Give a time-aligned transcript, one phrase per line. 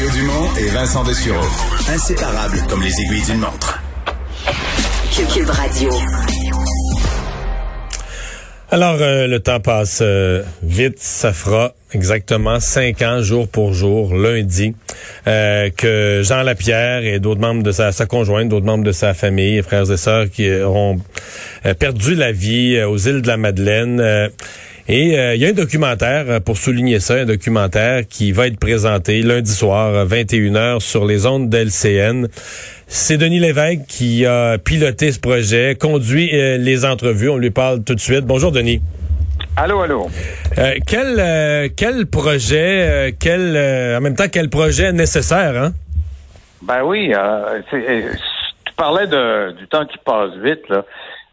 [0.00, 1.44] Mario Dumont et Vincent Dessureau.
[1.92, 3.82] Inséparables comme les aiguilles d'une montre.
[5.34, 5.90] Cube Radio.
[8.70, 11.00] Alors, euh, le temps passe euh, vite.
[11.00, 14.74] Ça fera exactement cinq ans, jour pour jour, lundi,
[15.26, 19.12] euh, que Jean Lapierre et d'autres membres de sa, sa conjointe, d'autres membres de sa
[19.12, 20.98] famille, frères et sœurs, qui auront
[21.78, 24.30] perdu la vie aux îles de la Madeleine.
[24.88, 29.22] Et il y a un documentaire, pour souligner ça, un documentaire qui va être présenté
[29.22, 32.26] lundi soir, 21h, sur les ondes d'LCN.
[32.92, 37.28] C'est Denis Lévesque qui a piloté ce projet, conduit euh, les entrevues.
[37.28, 38.24] On lui parle tout de suite.
[38.24, 38.82] Bonjour, Denis.
[39.56, 40.08] Allô, allô.
[40.58, 43.56] Euh, quel, euh, quel projet, quel,
[43.96, 45.72] en même temps, quel projet nécessaire, hein?
[46.62, 47.12] Ben oui,
[47.70, 50.84] tu parlais de, du temps qui passe vite, là.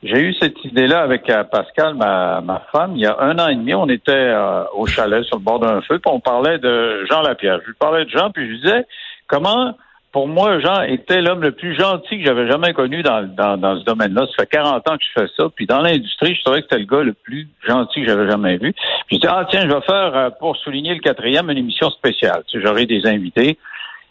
[0.04, 3.56] J'ai eu cette idée-là avec Pascal, ma, ma femme, il y a un an et
[3.56, 3.74] demi.
[3.74, 4.32] On était
[4.76, 7.60] au chalet sur le bord d'un feu, puis on parlait de Jean Lapierre.
[7.62, 8.86] Je lui parlais de Jean, puis je lui disais
[9.28, 9.74] comment
[10.18, 13.84] pour moi, Jean était l'homme le plus gentil que j'avais jamais connu dans, dans, ce
[13.84, 14.26] domaine-là.
[14.28, 15.48] Ça fait 40 ans que je fais ça.
[15.56, 18.58] Puis dans l'industrie, je trouvais que c'était le gars le plus gentil que j'avais jamais
[18.58, 18.74] vu.
[19.08, 21.92] Puis je disais, ah tiens, je vais faire, euh, pour souligner le quatrième, une émission
[21.92, 22.42] spéciale.
[22.48, 23.60] Tu sais, J'aurai des invités.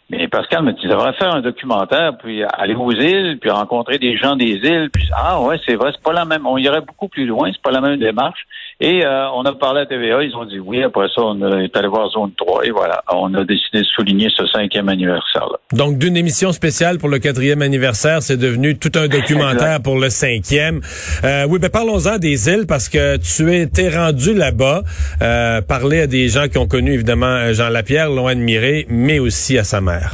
[0.09, 4.37] Mais Pascal me dit, faire un documentaire, puis aller aux îles, puis rencontrer des gens
[4.37, 4.89] des îles.
[4.91, 6.47] Puis, ah ouais, c'est vrai, c'est pas la même.
[6.47, 8.47] On irait beaucoup plus loin, c'est pas la même démarche.
[8.79, 10.83] Et euh, on a parlé à TVA, ils ont dit oui.
[10.83, 14.29] Après ça, on est allé voir Zone 3 et voilà, on a décidé de souligner
[14.29, 15.57] ce cinquième anniversaire-là.
[15.71, 20.09] Donc, d'une émission spéciale pour le quatrième anniversaire, c'est devenu tout un documentaire pour le
[20.09, 20.81] cinquième.
[21.23, 24.83] Euh, oui, ben parlons-en des îles parce que tu étais rendu là-bas,
[25.23, 29.57] euh, parler à des gens qui ont connu évidemment Jean Lapierre, l'ont admiré, mais aussi
[29.57, 30.11] à sa mère.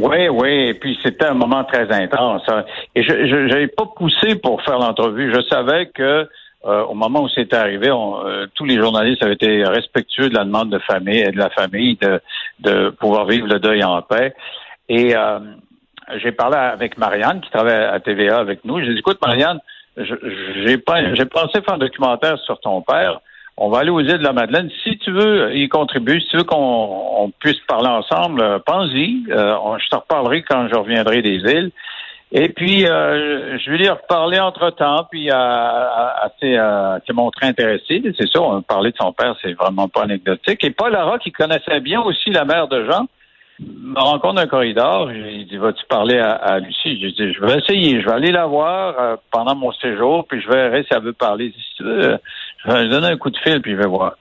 [0.00, 2.42] Oui, oui, et puis c'était un moment très intense.
[2.48, 2.64] Hein.
[2.94, 5.32] Et je n'avais pas poussé pour faire l'entrevue.
[5.34, 6.28] Je savais que
[6.66, 10.44] euh, au moment où c'était arrivé, euh, tous les journalistes avaient été respectueux de la
[10.44, 12.20] demande de famille et de la famille de,
[12.60, 14.34] de pouvoir vivre le deuil en paix.
[14.88, 15.38] Et euh,
[16.22, 18.80] j'ai parlé avec Marianne qui travaille à TVA avec nous.
[18.80, 19.60] J'ai dit écoute Marianne,
[19.96, 20.16] j'ai
[20.64, 23.20] j'ai pensé faire un documentaire sur ton père
[23.56, 24.70] on va aller aux îles de la Madeleine.
[24.82, 29.24] Si tu veux y contribuer, si tu veux qu'on puisse parler ensemble, euh, pense-y.
[29.30, 31.70] Euh, je te reparlerai quand je reviendrai des îles.
[32.36, 38.02] Et puis, euh, je vais lui reparler entre-temps, puis à, à, montré intéressé.
[38.18, 40.64] C'est ça, on parler de son père, c'est vraiment pas anecdotique.
[40.64, 43.06] Et Paul Lara, qui connaissait bien aussi la mère de Jean,
[43.60, 45.12] me rencontre un corridor.
[45.12, 47.00] Il dit, vas-tu parler à, Lucie?
[47.00, 48.00] Je dis, je vais essayer.
[48.00, 51.54] Je vais aller la voir pendant mon séjour, puis je verrai si elle veut parler.
[51.56, 52.18] Si tu veux,
[52.64, 54.14] je vais donner un coup de fil, puis je vais voir.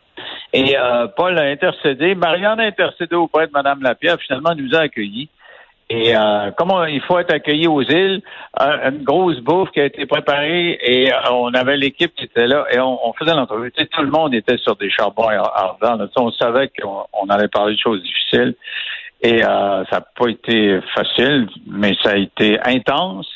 [0.53, 4.81] Et euh, Paul a intercédé, Marianne a intercédé auprès de Mme Lapierre, finalement nous a
[4.81, 5.29] accueillis.
[5.89, 8.21] Et euh, comment il faut être accueilli aux îles,
[8.61, 12.47] euh, une grosse bouffe qui a été préparée et euh, on avait l'équipe qui était
[12.47, 13.71] là et on, on faisait l'entrevue.
[13.71, 16.07] tout le monde était sur des charbons ardents.
[16.15, 18.55] On savait qu'on allait parler de choses difficiles
[19.21, 23.27] et euh, ça n'a pas été facile, mais ça a été intense.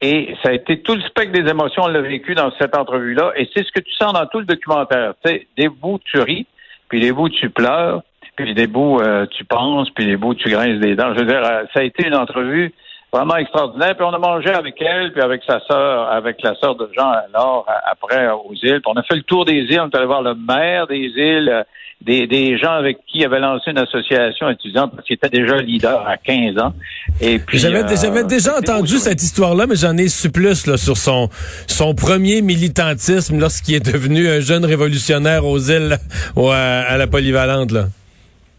[0.00, 3.32] Et ça a été tout le spectre des émotions, on l'a vécu dans cette entrevue-là.
[3.36, 5.14] Et c'est ce que tu sens dans tout le documentaire.
[5.24, 6.46] Tu sais, des bouts, tu ris,
[6.88, 8.02] puis des bouts, tu pleures,
[8.44, 11.12] puis des bouts, euh, tu penses, puis des bouts, tu grinces des dents.
[11.14, 12.72] Je veux dire, euh, ça a été une entrevue
[13.12, 13.96] vraiment extraordinaire.
[13.96, 17.10] Puis on a mangé avec elle, puis avec sa sœur, avec la sœur de Jean
[17.10, 18.80] alors après aux îles.
[18.80, 21.10] Puis on a fait le tour des îles, on est allé voir le maire des
[21.16, 21.62] îles, euh,
[22.00, 25.56] des, des gens avec qui il avait lancé une association étudiante parce qu'il était déjà
[25.56, 26.72] leader à 15 ans.
[27.20, 30.96] Et puis j'avais euh, déjà entendu cette histoire-là, mais j'en ai su plus là, sur
[30.96, 31.28] son
[31.66, 35.96] son premier militantisme lorsqu'il est devenu un jeune révolutionnaire aux îles
[36.36, 37.86] ou à, la polyvalente là.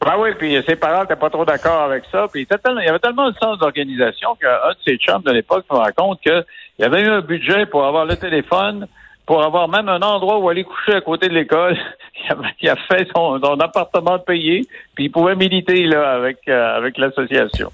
[0.06, 2.26] Ah oui, puis ses parents n'étaient pas trop d'accord avec ça.
[2.32, 5.78] Puis il, y avait tellement de sens d'organisation qu'un de ses chums de l'époque me
[5.78, 6.44] raconte qu'il
[6.80, 8.88] y avait eu un budget pour avoir le téléphone,
[9.26, 11.78] pour avoir même un endroit où aller coucher à côté de l'école.
[12.62, 14.62] il a fait son, appartement payé,
[14.96, 17.70] puis il pouvait militer là avec euh, avec l'association.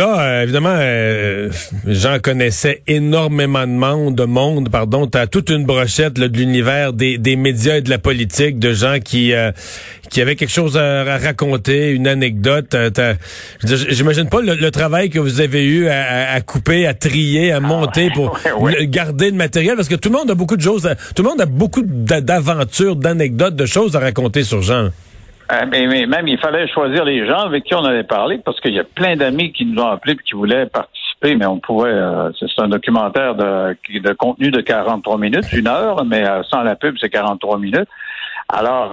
[0.00, 1.50] Euh, évidemment, euh,
[1.86, 5.06] j'en connaissais énormément de monde, de monde, pardon.
[5.06, 8.98] T'as toute une brochette de l'univers des, des médias et de la politique, de gens
[9.02, 9.50] qui euh,
[10.10, 12.74] qui avaient quelque chose à, raconter, une anecdote.
[13.62, 18.10] J'imagine pas le, travail que vous avez eu à, couper, à trier, à ah monter
[18.14, 18.38] pour
[18.82, 21.40] garder le matériel, parce que tout le monde a beaucoup de choses, tout le monde
[21.42, 24.90] a beaucoup d'aventures, d'anecdotes, de choses à raconter sur Jean.
[25.50, 28.74] Euh, mais, même, il fallait choisir les gens avec qui on allait parler parce qu'il
[28.74, 31.88] y a plein d'amis qui nous ont appelés et qui voulaient participer, mais on pouvait.
[31.88, 36.62] Euh, c'est un documentaire de, de contenu de 43 minutes, une heure, mais euh, sans
[36.62, 37.88] la pub, c'est 43 minutes.
[38.50, 38.92] Alors,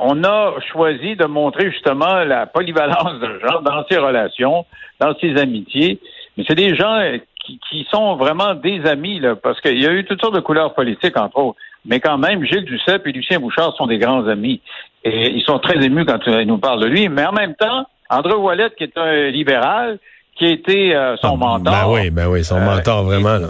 [0.00, 4.64] on a choisi de montrer justement la polyvalence de gens dans ses relations,
[5.00, 6.00] dans ses amitiés.
[6.36, 7.00] Mais c'est des gens
[7.44, 10.40] qui, qui, sont vraiment des amis, là, parce qu'il y a eu toutes sortes de
[10.40, 11.58] couleurs politiques, entre autres.
[11.86, 14.60] Mais quand même, Gilles Duceppe et Lucien Bouchard sont des grands amis.
[15.06, 17.08] Et ils sont très émus quand ils nous parlent de lui.
[17.08, 19.98] Mais en même temps, André Wallet, qui est un libéral,
[20.36, 21.72] qui a été euh, son ah, mentor.
[21.72, 23.38] Ben oui, ben oui, son mentor, vraiment.
[23.38, 23.48] Là.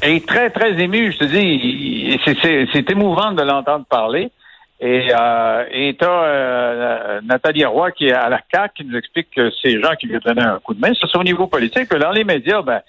[0.00, 1.12] Est très, très ému.
[1.12, 2.18] Je te dis,
[2.72, 4.30] c'est émouvant de l'entendre parler.
[4.80, 9.28] Et euh, et t'as euh, Nathalie Roy qui est à la CAC qui nous explique
[9.34, 11.92] que ces gens qui lui donnaient un coup de main, c'est au niveau politique.
[11.92, 12.80] Dans les médias, ben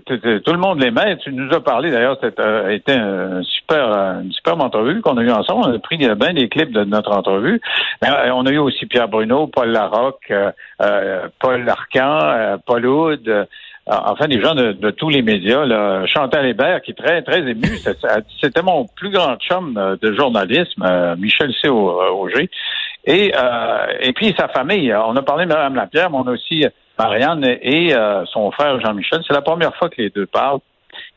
[0.00, 1.16] tout, le monde met.
[1.18, 3.88] Tu nous as parlé d'ailleurs, c'était euh, un super,
[4.22, 5.66] une superbe entrevue qu'on a eu ensemble.
[5.66, 7.60] On a pris bien des clips de notre entrevue.
[8.04, 13.46] Euh, on a eu aussi Pierre Bruno, Paul Larocque, euh, Paul Larcan, Paul Houd.
[13.84, 16.06] Enfin, des gens de, tous les médias, là.
[16.06, 17.66] Chantal Hébert, qui est très, très ému.
[18.40, 21.68] C'était mon plus grand chum de journalisme, Michel C.
[21.68, 22.48] Auger.
[23.04, 23.32] Et,
[24.00, 24.94] et puis sa famille.
[24.94, 26.64] On a parlé de Mme Lapierre, mais on a aussi
[26.98, 29.20] Marianne et euh, son frère Jean-Michel.
[29.26, 30.60] C'est la première fois que les deux parlent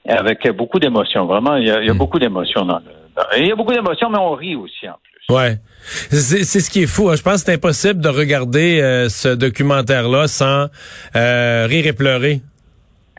[0.08, 1.26] avec beaucoup d'émotion.
[1.26, 1.98] Vraiment, il y a, hmm.
[1.98, 3.38] beaucoup d'émotion dans le.
[3.38, 5.36] il y a beaucoup d'émotion, mais on rit aussi en plus.
[5.36, 5.58] Ouais.
[5.86, 7.10] C'est ce qui est fou.
[7.10, 7.16] Hein.
[7.16, 10.68] Je pense que c'est impossible de regarder euh, ce documentaire-là sans
[11.16, 12.42] euh, rire et pleurer.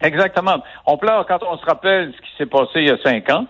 [0.02, 0.62] Exactement.
[0.86, 3.46] On pleure quand on se rappelle ce qui s'est passé il y a cinq ans.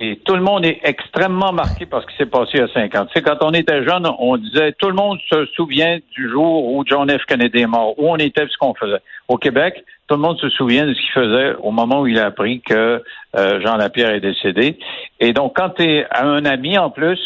[0.00, 3.08] Et tout le monde est extrêmement marqué par ce qui s'est passé a 50.
[3.08, 6.72] Tu sais, quand on était jeune, on disait tout le monde se souvient du jour
[6.72, 7.24] où John F.
[7.26, 9.00] Kennedy est mort, où on était, ce qu'on faisait.
[9.28, 12.18] Au Québec, tout le monde se souvient de ce qu'il faisait au moment où il
[12.18, 13.02] a appris que
[13.36, 14.78] euh, Jean Lapierre est décédé.
[15.20, 17.20] Et donc, quand tu es un ami en plus,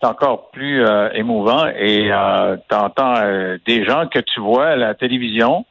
[0.00, 4.68] c'est encore plus euh, émouvant et euh, tu entends euh, des gens que tu vois
[4.68, 5.64] à la télévision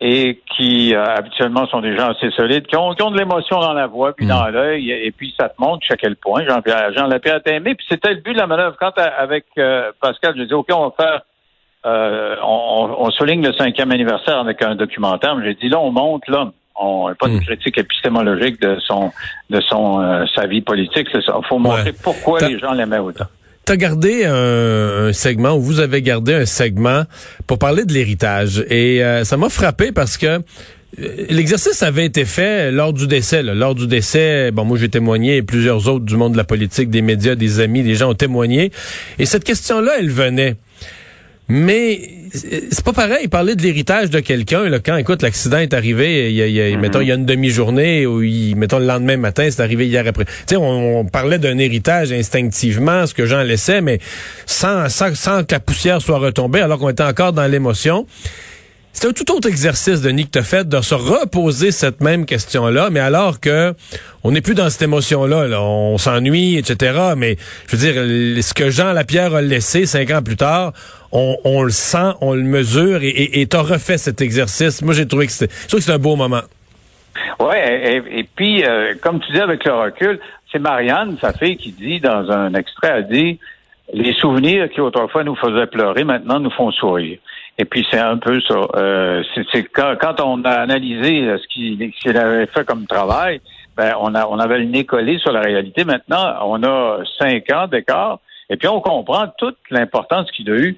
[0.00, 3.58] et qui euh, habituellement sont des gens assez solides, qui ont, qui ont de l'émotion
[3.58, 4.52] dans la voix, puis dans mm.
[4.52, 7.74] l'œil, et puis ça te montre jusqu'à quel point Jean-Pierre Jean Lapierre t'a aimé.
[7.74, 8.76] Puis c'était le but de la manœuvre.
[8.78, 11.22] Quand avec euh, Pascal, je dis OK, on va faire
[11.86, 15.90] euh, on, on, souligne le cinquième anniversaire avec un documentaire, mais j'ai dit là, on
[15.90, 16.52] monte l'homme.
[16.80, 17.40] On n'a pas de mm.
[17.40, 19.10] critique épistémologique de son
[19.50, 21.08] de son sa vie politique.
[21.12, 23.26] Il faut montrer pourquoi les gens l'aimaient autant
[23.68, 27.02] tu as gardé un, segment, ou vous avez gardé un segment
[27.46, 28.64] pour parler de l'héritage.
[28.70, 30.40] Et euh, ça m'a frappé parce que euh,
[31.28, 33.42] L'exercice avait été fait lors du décès.
[33.42, 36.88] Lors du décès, bon, moi j'ai témoigné et plusieurs autres du monde de la politique,
[36.88, 38.72] des médias, des amis, des gens ont témoigné.
[39.18, 40.56] Et cette question-là, elle venait.
[41.48, 46.30] Mais c'est pas pareil, parler de l'héritage de quelqu'un, là, quand, écoute, l'accident est arrivé,
[46.30, 46.78] il y a, il y a mm-hmm.
[46.78, 50.06] mettons, il y a une demi-journée, ou il, mettons, le lendemain matin, c'est arrivé hier
[50.06, 50.24] après.
[50.24, 53.98] Tu sais, on, parlait d'un héritage instinctivement, ce que j'en laissais, mais
[54.46, 58.06] sans, sans, sans que la poussière soit retombée, alors qu'on était encore dans l'émotion.
[59.00, 62.26] C'est un tout autre exercice, Denis, que tu as fait de se reposer cette même
[62.26, 63.72] question-là, mais alors que
[64.24, 67.14] on n'est plus dans cette émotion-là, on s'ennuie, etc.
[67.16, 67.36] Mais
[67.68, 70.72] je veux dire, ce que Jean Lapierre a laissé cinq ans plus tard,
[71.12, 74.82] on, le sent, on le mesure, et tu as refait cet exercice.
[74.82, 76.42] Moi, j'ai trouvé que c'était un beau moment.
[77.38, 80.18] Oui, et, puis, euh, comme tu dis avec le recul,
[80.50, 83.38] c'est Marianne, sa fille, qui dit dans un extrait, elle dit,
[83.92, 87.18] les souvenirs qui autrefois nous faisaient pleurer, maintenant nous font sourire.
[87.58, 88.54] Et puis c'est un peu ça.
[88.76, 89.22] Euh,
[89.52, 91.46] c'est quand, on a analysé ce
[92.00, 93.40] qu'il avait fait comme travail,
[93.76, 95.84] ben on a on avait le nez collé sur la réalité.
[95.84, 100.76] Maintenant, on a cinq ans d'écart, et puis on comprend toute l'importance qu'il a eu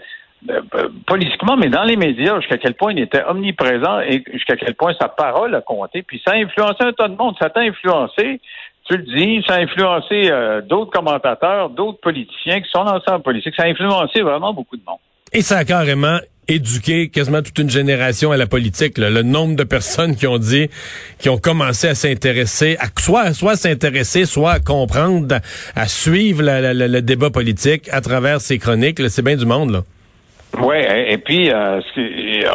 [0.50, 0.62] euh,
[1.06, 4.94] politiquement, mais dans les médias, jusqu'à quel point il était omniprésent et jusqu'à quel point
[4.98, 6.02] sa parole a compté.
[6.02, 7.34] Puis ça a influencé un tas de monde.
[7.38, 8.40] Ça t'a influencé
[8.90, 13.20] tu le dis, ça a influencé euh, d'autres commentateurs, d'autres politiciens qui sont lancés en
[13.20, 13.54] politique.
[13.56, 14.98] Ça a influencé vraiment beaucoup de monde.
[15.32, 16.18] Et ça a carrément
[16.50, 18.98] éduqué quasiment toute une génération à la politique.
[18.98, 20.68] Le nombre de personnes qui ont dit,
[21.18, 25.36] qui ont commencé à s'intéresser, à soit soit s'intéresser, soit à comprendre,
[25.76, 29.00] à, suivre le débat politique à travers ces chroniques.
[29.08, 29.80] C'est bien du monde là.
[30.58, 31.80] Oui, et, puis euh,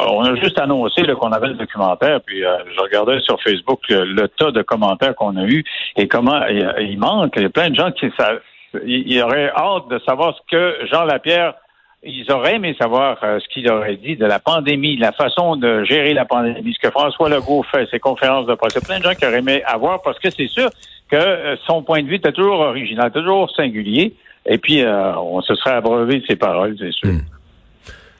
[0.09, 4.27] on a juste annoncé qu'on avait le documentaire, puis euh, je regardais sur Facebook le,
[4.27, 5.63] tas de commentaires qu'on a eu
[5.95, 7.33] et comment il, manque.
[7.37, 8.33] Il y a plein de gens qui ça,
[8.85, 11.53] il, aurait hâte de savoir ce que Jean Lapierre
[12.05, 15.83] ils auraient aimé savoir euh, ce qu'il aurait dit de la pandémie, la façon de
[15.83, 18.73] gérer la pandémie, ce que François Legault fait, ses conférences de presse.
[18.75, 20.69] Il y a plein de gens qui auraient aimé avoir parce que c'est sûr
[21.09, 24.13] que son point de vue était toujours original, toujours singulier.
[24.47, 27.09] Et puis, on se serait abreuvé de ses paroles, c'est sûr.
[27.09, 27.21] Hmm.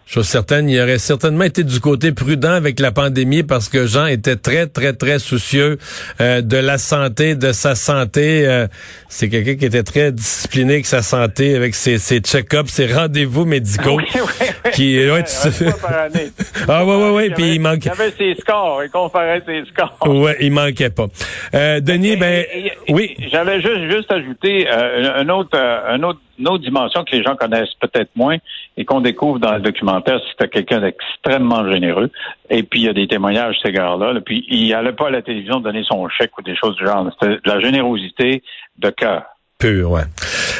[0.07, 4.05] Chose certaine, il aurait certainement été du côté prudent avec la pandémie parce que Jean
[4.05, 5.79] était très, très, très soucieux
[6.21, 8.47] euh, de la santé, de sa santé.
[8.47, 8.67] Euh,
[9.09, 13.45] c'est quelqu'un qui était très discipliné avec sa santé, avec ses, ses check-ups, ses rendez-vous
[13.45, 13.99] médicaux.
[14.05, 14.21] Oui, oui,
[14.65, 14.71] oui.
[14.71, 15.65] Qui, ouais, tu...
[16.67, 17.29] ah oui, oui, oui.
[17.31, 17.89] Puis il manquait.
[17.89, 19.97] Il avait ses scores, il comparait ses scores.
[20.05, 21.05] Ouais, il manquait pas.
[21.53, 22.45] Euh, Denis, ben,
[22.89, 23.15] oui.
[23.31, 27.35] J'avais juste, juste ajouté euh, un autre, un autre une autre dimension que les gens
[27.35, 28.37] connaissent peut-être moins
[28.77, 32.09] et qu'on découvre dans le documentaire, c'était quelqu'un d'extrêmement généreux.
[32.49, 34.13] Et puis, il y a des témoignages, ces gars-là.
[34.25, 37.09] Puis, il n'allait pas à la télévision donner son chèque ou des choses du genre.
[37.19, 38.43] C'était de la générosité
[38.77, 39.23] de cœur.
[39.57, 40.01] Pur, ouais.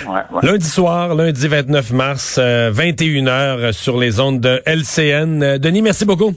[0.07, 0.39] Ouais, ouais.
[0.43, 5.43] Lundi soir, lundi 29 mars, 21h sur les ondes de LCN.
[5.43, 6.33] Euh, Denis, merci beaucoup.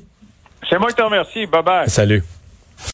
[0.69, 1.47] C'est moi qui te remercie.
[1.47, 1.89] Bye bye.
[1.89, 2.23] Salut.